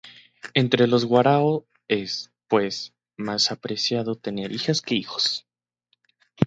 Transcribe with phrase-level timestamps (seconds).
[0.55, 5.45] Entre los Warao es, pues, más apreciado tener hijas que hijos.